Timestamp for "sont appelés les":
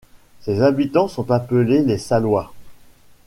1.07-1.99